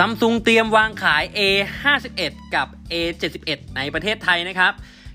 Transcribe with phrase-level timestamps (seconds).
[0.00, 4.72] ซัมซุงเตรียมวางขาย A51 กับ A71 ในประเทศไทยนะครับ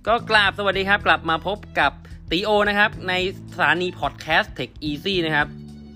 [0.08, 1.92] ก็กราบสวัสดีครับ กลับมาพบกับ
[2.32, 3.14] ตีโอนะครับ ใน
[3.54, 5.48] สถานีพอดแคสต์ Tech Easy นะครับ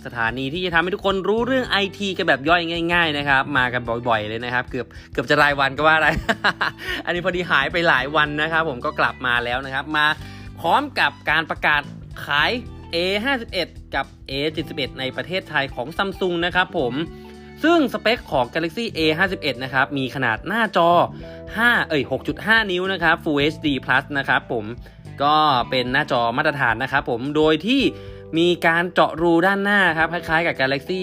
[0.06, 2.62] สถานีที่จะทำให้ทุกคนรู้เรื่อง IT กันแบบย่อย
[2.94, 6.10] ง่าย ๆ นะครับ มากันบ่อยๆ เลยนะครับ เกือบเกือบจะรายวันก็ว่าอะไร
[7.06, 10.06] อันนี้พอดีหายไปหลายวันนะครับ ผมก็กลับมาแล้วนะครับ มา
[10.60, 11.82] พร้อมกับการประกาศ
[12.26, 12.52] ขาย
[12.96, 16.94] A51 กับ A71 ในประเทศไทยของซัมซุงนะครับผม
[17.64, 20.90] ซึ่งสเปคของ Galaxy A51 นะครับ มีขนาดหน้าจอ
[21.38, 22.04] 5 เอ้ย
[22.38, 24.66] 6.5 นิ้วนะครับ Full HD Plus นะครับผม
[25.24, 25.36] ก็
[25.70, 27.82] เป็นหน้าจอมาตรฐานนะครับผม โดยที่
[28.38, 31.02] มีการเจาะรูด้านหน้าครับ คล้ายๆกับ Galaxy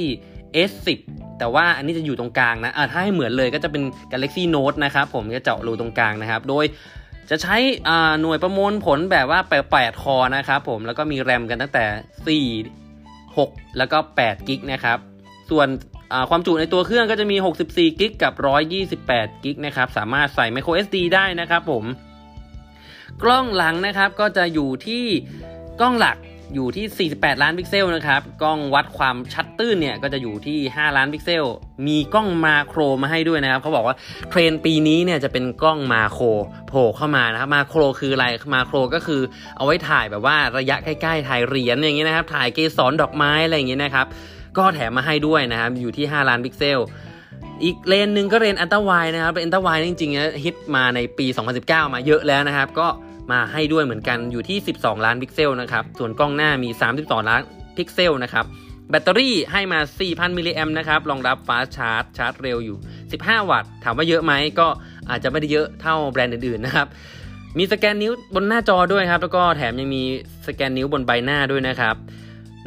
[0.70, 1.00] S10
[1.38, 3.82] แต่ว่าอันนี้จะอยู่ตรงกลางนะะถ้าให้เหมือนเลยก็จะเป็น
[4.12, 6.64] Galaxy Note นะครับผมจะเจาะรูตรงกลางนะครับ โดย
[7.30, 7.56] จะใช้
[8.20, 9.40] หน่วยประมวลผลแบบว่า
[9.72, 12.44] 8 core นะครับผม แล้วก็มีแรมกันตั้งแต่
[13.36, 14.98] 4 6 แล้วก็8 gig นะครับ
[15.50, 15.68] ส่วน
[16.30, 17.36] ความจุในตัวเครื่องก็จะมี
[17.68, 18.32] 64 gig กับ
[18.88, 21.84] 128 gig นะครับ สามารถใส่ micro SD ได้นะครับผม
[23.22, 25.04] กล้องหลังนะครับก็จะอยู่ที่
[25.80, 26.18] กล้องหลัก
[26.54, 31.44] อยู่ที่ 48 ล้านพิกเซลนะครับ กล้องวัดความชัดตื้นเนี่ยก็จะอยู่ที่ 5 ล้านพิกเซล
[31.86, 33.96] มีกล้อง macro มาให้ด้วยนะครับ เขาบอกว่า
[34.30, 36.24] เทรนด์ปีนี้เนี่ยจะเป็นกล้อง macro
[36.68, 39.20] โผล่เข้ามานะครับ macro คืออะไร macro ก็คือ
[39.56, 44.06] เอาไว้ถ่ายแบบว่าระยะใกล้ๆ ถ่ายเหรียญอย่างเงี้ยนะครับ ถ่ายเกสรดอกไม้อะไรอย่างเงี้ยนะครับ
[44.58, 46.78] ก็แถมมาให้ด้วยนะครับ อยู่ที่ 5 ล้านพิกเซล
[47.64, 51.26] อีกเลนส์หนึ่งก็เลนอันตรายนะครับเป็น ultra wide จริงๆนะฮิตมาในปี
[51.60, 52.88] 2019 มาเยอะแล้วนะครับ ก็
[53.32, 57.40] มาให้ด้วยเหมือนกันอยู่ที่ 12 ล้านพิกเซลนะครับส่วนกล้องหน้ามี 32 ล้าน
[57.76, 58.44] พิกเซลนะครับ
[58.90, 62.76] แบตเตอรี่ให้มา 4,000 มิลลิแอมนะครับ รองรับฟาสชาร์จ ชาร์จเร็วอยู่
[63.12, 64.68] 15 วัตต์ ถามว่าเยอะไหม ก็
[65.10, 66.86] อาจจะไม่ได้เยอะเท่าแบรนด์อื่นๆนะครับ
[67.58, 70.02] มีสแกนนิ้วบนหน้าจอด้วยครับ แล้วก็แถมยังมี
[70.46, 71.94] สแกนนิ้วบนใบหน้าด้วยนะครับ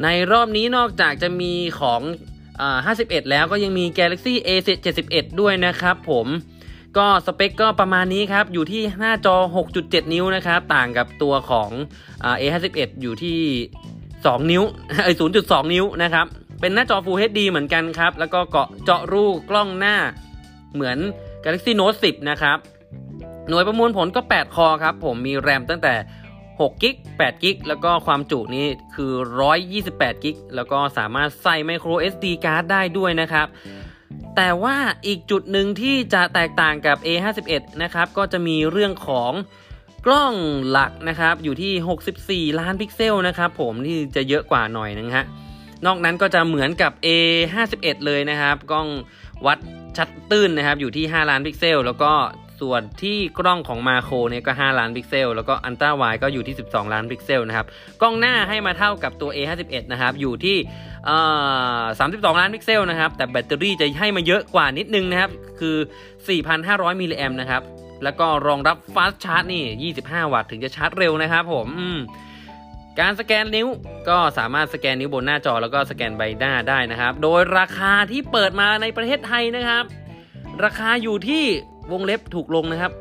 [0.02, 2.00] ในรอบนี้นอกจากจะมีของ
[2.60, 4.50] อ่า51 แล้วก็ยังมี Galaxy A
[4.96, 6.26] 71ด้วยนะครับผม
[6.98, 9.36] ก็สเปคก็ประมาณนี้ครับ อยู่ที่หน้าจอ
[9.74, 11.70] 6.7 นิ้วนะครับ ต่างกับตัวของ
[12.24, 12.44] อ A
[12.74, 13.40] 51อยู่ที่
[13.94, 14.62] 2 นิ้ว
[15.04, 16.26] เอ้ย0.2 นิ้วนะครับ
[16.60, 19.96] เป็นหน้าจอ Full HD เหมือนกันครับ แล้วก็เกาะเจาะรูกล้องหน้า
[20.74, 20.98] เหมือน
[21.44, 22.58] Galaxy Note 10 นะครับ
[23.48, 25.94] หน่วยประมวลผลก็ 8 คอครับ ผมมีแรมตั้งแต่
[26.60, 29.12] 6กิก8กิกแล้วก็ความจุนี่คือ
[29.68, 33.46] 128กิกแล้วก็สามารถใส่ micro SD card ได้ด้วยนะครับ
[34.36, 34.76] แต่ว่า
[35.06, 39.32] อีกจุดหนึ่งที่จะแตกต่างกับ A51 นะครับ ก็จะมีเรื่องของ
[40.06, 40.34] กล้อง
[40.70, 45.24] หลักนะครับ อยู่ที่ 64 ล้านพิกเซลนะครับผมที่จะเยอะกว่าหน่อยนึงฮะ
[45.86, 48.88] นอกนั้นก็จะเหมือนกับ A51 เลยนะครับ กล้อง
[49.46, 49.58] วัด
[49.96, 52.12] ชัดตื้นนะครับ อยู่ที่ 5 ล้านพิกเซล แล้วก็
[52.60, 57.66] ส่วนที่กล้องของมาโครเนี่ยก็ 5 ล้านพิกเซล แล้วก็ ultra wide ก็อยู่ที่ 12 ล้านพิกเซลนะครับ
[58.02, 60.56] กล้องหน้าให้มาเท่ากับตัว A51 นะครับ อยู่ที่
[61.68, 65.30] 32 ล้านพิกเซลนะครับ แต่แบตเตอรี่จะให้มาเยอะกว่านิดนึงนะครับ
[65.60, 65.76] คือ
[66.38, 67.62] 4,500 มิลลิแอมนะครับ
[68.04, 71.68] แล้วก็รองรับฟาสชาร์จนี่ 25 วัตต์ถึงจะชาร์จเร็วนะครับผม
[73.00, 73.68] การสแกนนิ้ว
[74.08, 79.84] ก็สามารถสแกนนิ้วบนหน้าจอแล้วก็สแกนใบหน้าได้นะครับ โดยราคาที่เปิดมาในประเทศไทยนะครับ
[80.64, 81.44] ราคาอยู่ที่
[81.92, 82.92] วงเล็บถูกลงนะครับ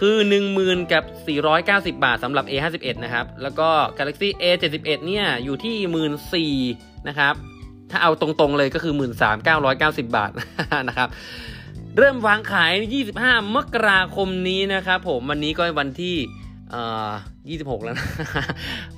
[0.00, 0.16] คือ
[0.54, 1.04] 10,000 กับ
[1.92, 3.68] 490 บาทสำหรับ A51 นะครับ แล้วก็
[3.98, 7.34] Galaxy A71 เนี่ย อยู่ที่ 14,000นะครับ
[7.90, 8.94] ถ้าเอาตรงๆเลยก็คือ
[9.54, 10.30] 13,990 บาท
[10.88, 11.08] นะครับ
[11.96, 12.72] เริ่มวางขาย
[13.14, 18.06] 25 มกราคมนี้นะครับผมวันนี้ก็วันที่ 26 แล้วนะ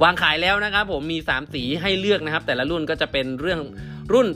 [0.02, 3.60] วางขายแล้วนะครับผมมี 3 สีให้เลือกนะครับ แต่ละรุ่นก็จะเป็นเรื่อง
[4.12, 4.28] รุ่น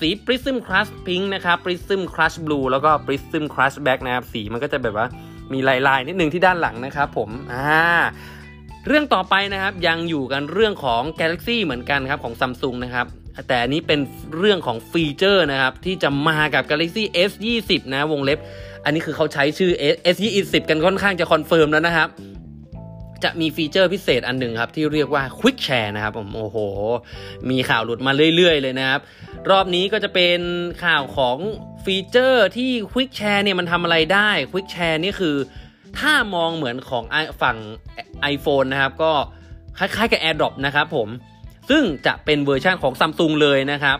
[0.00, 5.06] สี Prism Crush Pink นะครับ Prism Crush Blue แล้วก็ Prism Crush Black นะครับ สีมันก็จะแบบว่า
[5.52, 7.82] มีลายๆ นิดนึงที่ด้านหลังนะครับผมอ่า
[8.86, 13.06] เรื่องต่อไปนะครับยังอยู่กันเรื่องของ Galaxy เหมือนกันครับของ Samsung นะครับ
[13.48, 14.00] แต่อันนี้เป็น
[14.38, 18.38] เรื่องของฟีเจอร์นะครับที่จะมากับ Galaxy S20 นะวงเล็บ
[18.84, 19.70] อันนี้คือเขาใช้ชื่อ
[20.14, 22.08] S20 กันค่อนข้างจะคอนเฟิร์มแล้วนะครับ
[23.24, 26.56] จะมีฟีเจอร์พิเศษอันหนึ่งครับที่เรียกว่า Quick Share นะครับผมโอ้โห
[27.50, 29.00] มีข่าวหลุดมาเรื่อย ๆ เลยนะครับ
[29.50, 30.40] รอบนี้ก็จะเป็น
[30.84, 31.38] ข่าวของ
[31.84, 35.36] ฟีเจอร์ที่ Quick Share เนี่ยมันทำอะไรได้ Quick Share นี่คือ
[35.98, 37.04] ถ้ามองเหมือนของ
[37.42, 37.56] ฝั่ง
[38.34, 39.12] iPhone นะครับ ก็
[39.78, 41.08] คล้ายๆกับ AirDrop นะครับผม
[41.70, 43.98] ซึ่งจะเป็นเวอร์ชันของ Samsung เลยนะครับ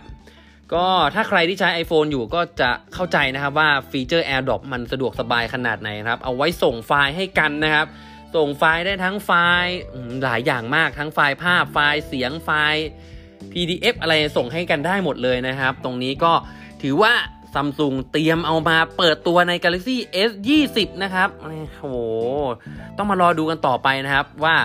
[0.75, 7.87] ก็ถ้าใครที่ใช้ iPhone อยู่ก็จะเข้าใจนะครับว่าฟีเจอร์ AirDrop มันสะดวกสบายขนาดไหนครับ เอาไว้ส่งไฟล์ให้กันนะครับ
[8.37, 9.31] ส่งไฟล์ได้ทั้งไฟ
[9.63, 9.75] ล์
[10.25, 12.85] หลายอย่างมากทั้งไฟล์ภาพไฟล์เสียงไฟล์
[13.53, 16.33] PDF อะไรส่งให้กันได้หมดเลยนะครับ ตรงนี้ก็
[16.83, 17.13] ถือว่า
[17.55, 19.97] ซัมซุงเตรียมเอามาเปิดตัวใน Galaxy
[20.29, 20.31] S
[20.69, 21.85] 20นะครับ โอ้โห
[22.97, 24.57] ต้องมารอดูกันต่อไปนะครับว่า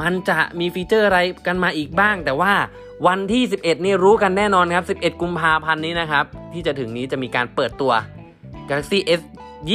[0.00, 2.52] มันจะมีฟีเจอร์อะไรกันมาอีกบ้าง แต่ว่า
[3.06, 7.92] วันที่ 11 นี่รู้กันแน่นอนครับ 11 กุมภาพันธ์นี้นะครับ ที่จะถึงนี้จะมีการเปิดตัว
[8.68, 9.20] Galaxy S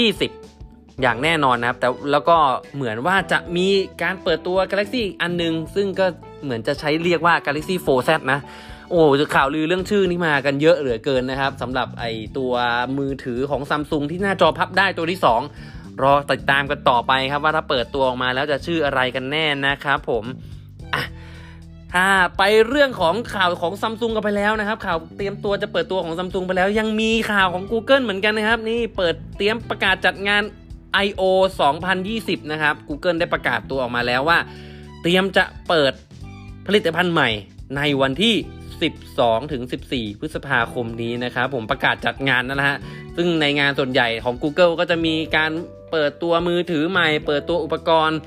[0.04, 0.53] 20
[1.02, 2.38] อย่างแน่นอนนะครับ แต่แล้วก็
[2.76, 3.68] เหมือนว่าจะมี
[4.02, 6.06] การเปิดตัว Galaxy อันนึง ซึ่งก็
[6.44, 8.40] เหมือนจะใช้เรียกว่า Galaxy 4Z นะ
[8.90, 9.02] โอ้
[9.36, 12.06] ข่าวลือเรื่องชื่อนี้มากันเยอะเหลือเกินนะครับสำหรับไอ
[12.38, 12.54] ตัว
[12.98, 15.20] มือถือของซัมซุงที่หน้าจอพับได้ตัวที่
[15.60, 20.24] 2 รอติดตามกันต่อไปครับว่าถ้าเปิดตัวออกมาแล้วจะชื่ออะไรกันแน่นะครับผม
[20.94, 21.04] อะ
[21.94, 22.08] ถ้า
[22.38, 30.42] ไปเรื่องของข่าวของซัมซุงกันไปแล้วนะครับ ข่าวเตรียมตัวจะเปิดตัวของซัมซุงไปแล้ว ยังมีข่าวของ Google เหมือนกันนะครับ นี่เปิดเตรียมประกาศจัดงาน
[31.06, 31.24] I.O.
[31.90, 34.38] 2020 นะครับ Google ได้ประกาศตัวออกมาแล้วว่า
[35.02, 35.94] เตรียมจะเปิด
[36.68, 37.30] ผลิตภัณฑ์ใหม่
[37.78, 38.36] ในวันที่
[38.94, 42.78] 12 ถึง 14 พฤษภาคมนี้นะครับ ผมประกาศจัดงานนั่นแหละฮะ
[43.16, 45.52] ซึ่งในงานส่วนใหญ่ของ Google ก็จะมีการ
[45.92, 48.20] เปิดตัวมือถือใหม่ เปิดตัวอุปกรณ์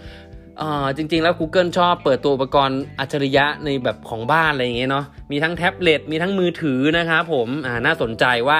[0.60, 7.48] อ่าจริงๆ แล้ว Google ชอบเปิดตัวอุปกรณ์อัจฉริยะในแบบของบ้านอะไรอย่างเงี้ยเนาะ มีทั้งแท็บเล็ต มีทั้งมือถือนะครับผม
[7.86, 8.58] น่าสนใจว่า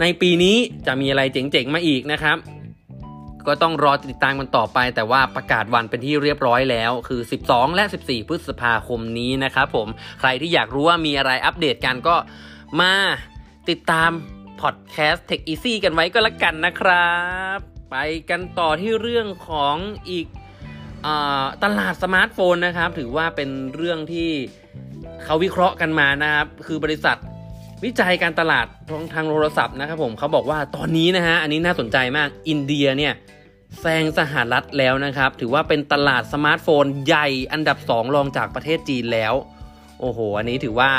[0.00, 0.56] ในปีนี้
[0.86, 2.36] จะมีอะไรเจ๋งๆ มาอีกนะครับ
[3.46, 9.88] ก็ต้องรอติดตามกันต่อไป แต่ว่าประกาศวันเป็นที่เรียบร้อยแล้ว คือ 12 และ 14 พฤษภาคมนี้นะครับผม
[10.20, 12.16] ใครที่อยากรู้ว่ามีอะไรอัปเดตกันก็
[12.80, 12.92] มา
[13.68, 14.10] ติดตาม
[14.60, 17.10] พอดแคสต์ Tech Easy กันไว้ก็แล้วกันนะครั
[17.56, 17.58] บ
[17.90, 17.96] ไป
[18.30, 19.76] กันต่อที่เรื่องของ
[20.10, 20.26] อีก
[21.06, 21.08] อ
[21.62, 24.30] ตลาดสมาร์ทโฟนนะครับ ถือว่าเป็นเรื่องที่
[25.24, 27.16] เขาวิเคราะห์กันมานะครับ คือบริษัท
[27.84, 33.12] วิจัยการตลาดทางทางโทรศัพท์นะครับผมเขาบอกว่าตอนนี้นะฮะอันนี้น่าสนใจมากอินเดียเนี่ย
[33.80, 39.34] แซงสหรัฐแล้วนะครับ ถือว่าเป็นตลาดสมาร์ทโฟนใหญ่อันดับ 2 รองจากประเทศจีนแล้ว
[40.00, 40.90] โอ้โห อันนี้ถือว่า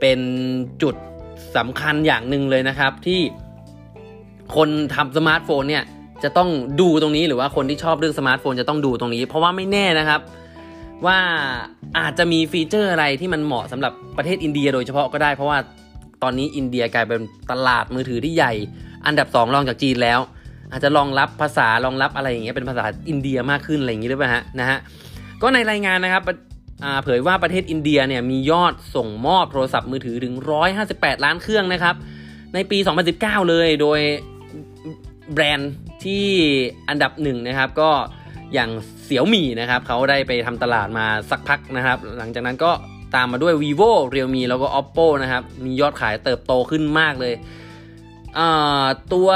[0.00, 0.20] เป็น
[0.82, 0.94] จุด
[1.56, 3.20] สำคัญอย่างหนึ่งเลยนะครับ ที่
[4.56, 5.84] คนทำสมาร์ทโฟนเนี่ย
[6.22, 6.50] จะต้อง
[6.80, 10.20] ดูตรงนี้หรือว่าคนที่ชอบเรื่องสมาร์ทโฟนจะต้องดูตรงนี้ เพราะว่าไม่แน่นะครับ
[11.06, 11.18] ว่า
[11.98, 15.58] อาจจะมีฟีเจอร์อะไรที่มันเหมาะสำหรับประเทศอินเดียโดยเฉพาะก็ได้เพราะว่า
[16.22, 17.20] ตอนนี้อินเดียกลายเป็น
[17.50, 18.52] ตลาดมือถือที่ใหญ่
[19.06, 20.20] อันดับ 2 รองจากจีนแล้ว
[20.72, 24.78] อาจจะรองรับภาษารองรับอะไรอย่างเงี้ยเป็นภาษาอินเดียมากขึ้นอะไรอย่างงี้หรือเปล่าฮะนะฮะ
[25.42, 26.22] ก็ในรายงานนะครับ
[27.04, 30.34] เผยว่าประเทศอินเดียเนี่ยมียอดส่งมอบโทรศัพท์มือถือถึง
[30.78, 31.94] 158 ล้านเครื่องนะครับ
[32.54, 32.78] ในปี
[33.14, 34.00] 2019 เลยโดย
[35.32, 35.72] แบรนด์
[36.04, 36.26] ที่
[36.88, 37.90] อันดับหนึ่งนะครับก็
[38.54, 38.70] อย่าง
[39.04, 42.70] เสี่ยวมี่นะครับเขาได้ไปทำตลาดมาสักพักนะครับ หลังจากนั้นก็
[43.14, 47.34] ตามมาด้วย vivo realme แล้วก็ oppo นะครับ มียอดขายเติบโตขึ้นมากเลย
[49.12, 49.28] ตัว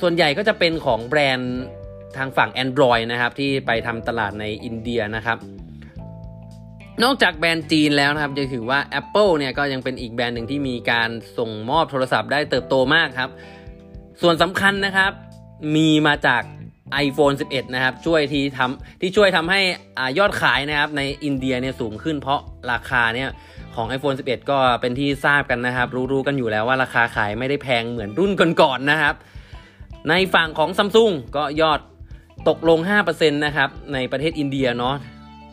[0.00, 1.56] ส่วนใหญ่ก็จะเป็นของแบรนด์
[2.16, 5.38] ทางฝั่ง Android นะครับ ที่ไปทำตลาดในอินเดียนะครับ
[7.02, 13.30] นอกจากแบรนด์จีนแล้วนะครับ จะถือว่า Apple เนี่ยก็ยังเป็นอีกแบรนด์หนึ่งที่มีการส่งมอบโทรศัพท์ได้เติบโตมากครับ
[14.22, 15.12] ส่วนสำคัญนะครับ
[15.76, 16.42] มีมาจาก
[17.06, 19.60] iPhone 11 นะครับ ช่วยที่ทำที่ช่วยทำให้
[19.98, 22.40] อยอดขายนะครับในอินเดียเนี่ยสูงขึ้น เพราะ
[22.72, 23.30] ราคาเนี่ย
[23.74, 29.14] ของ iPhone 11 ก็เป็นที่ทราบกันนะครับ รู้ๆกันอยู่แล้วว่าราคาขายไม่ได้แพงเหมือนรุ่นก่อนๆนนะครับ
[30.08, 31.80] ในฝั่งของซัมซุงก็ยอด
[32.48, 34.94] ตกลง 5%นะครับในประเทศอินเดียเนาะ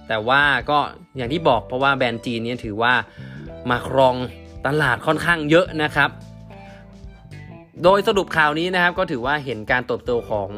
[0.08, 0.80] แต่ว่าก็
[1.18, 2.94] อย่างที่บอกเพราะว่าแบรนด์จีนเนี่ยถือว่า
[3.70, 4.16] มาครอง
[4.66, 6.10] ตลาดค่อนข้างเยอะนะครับ
[7.83, 10.50] โดยสรุปข่าวนี้นะครับก็ถือว่าเห็นการเติบโตของ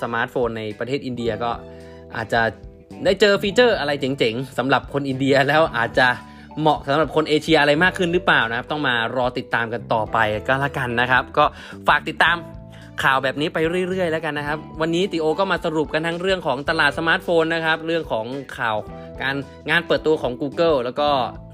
[0.00, 1.50] สมาร์ทโฟนในประเทศอินเดียก็
[2.16, 2.40] อาจจะ
[3.04, 6.08] ได้เจอฟีเจอร์อะไรเจ๋งๆสำหรับคนอินเดียแล้วอาจจะ
[6.60, 10.18] เหมาะสำหรับคนเอเชียอะไรมากขึ้นหรือเปล่านะครับ ต้องมารอติดตามกันต่อไป
[10.48, 11.44] ก็แล้วกันนะครับ ก็
[11.88, 12.36] ฝากติดตาม
[13.02, 13.58] ข่าวแบบนี้ไป
[13.88, 18.26] เรื่อยๆ แล้วกันนะครับ วันนี้ติโอก็มาสรุปกันทั้งเรื่องของตลาดสมาร์ทโฟนนะครับ เรื่องของ
[18.58, 18.76] ข่าว
[19.22, 19.36] การ
[19.70, 21.08] งานเปิดตัวของ Google แล้วก็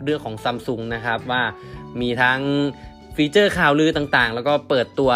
[0.05, 1.43] เรื่องของ Samsung นะครับว่า
[2.01, 2.41] มีทั้ง
[3.17, 5.13] ฟีเจอร์ข่าวลือต่างๆ แล้วก็เปิดตัว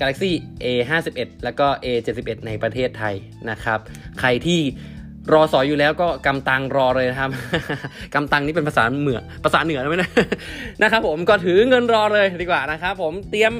[0.00, 0.32] Galaxy
[0.64, 3.14] A51 แล้วก็ A71 ในประเทศไทย
[3.50, 3.78] นะครับ
[4.20, 4.60] ใครที่
[5.32, 7.30] รอสอยอยู่แล้วก็กำตังรอเลยนะครับ
[8.14, 10.10] กำตังนี่เป็นภาษาเหนือภาษาเหนือไหมนะ
[10.82, 13.52] นะครับผมก็ถือเงินรอเลยดีกว่านะครับผมเตรียม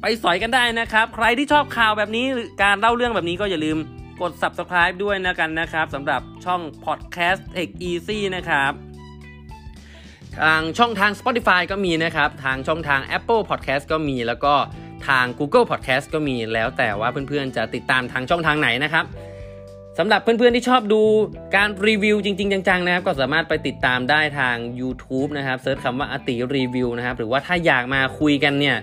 [0.00, 2.24] ไปสอยกันได้นะครับ ใครที่ชอบข่าวแบบนี้
[2.62, 3.78] การเล่าเรื่องแบบนี้ก็อย่าลืม
[4.22, 8.72] กด subscribe ด้วยนะกันนะครับสำหรับช่อง podcast Tech Easy นะครับ
[10.42, 14.54] ทางช่องทาง Spotify ก็มีนะครับ ทางช่องทาง Apple Podcast ก็มี แล้วก็
[15.08, 19.04] ทาง Google Podcast ก็มีแล้วแต่ว่าเพื่อนๆจะติดตามทางช่องทางไหนนะครับ
[19.98, 21.02] สำหรับเพื่อนๆที่ชอบดู
[21.56, 28.76] การรีวิวจริง ๆ จังๆนะครับ ก็สามารถไปติดตามได้ทาง YouTube นะครับ search คำว่าอติรีวิวนะครับ หรือว่าถ้าอยากมาคุยกันเนี่ย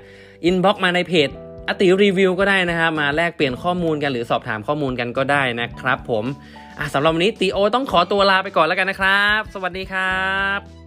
[0.45, 1.29] inbox มาในเพจ
[1.67, 6.25] อติรีวิวก็ได้นะครับ มาแลกเปลี่ยนข้อมูลกันหรือสอบถามข้อมูลกันก็ได้นะครับ ผม
[6.93, 10.23] สำหรับวันนี้ตีโอต้องขอตัวลาไปก่อนแล้วกันนะครับ สวัสดีครั
[10.59, 10.82] บ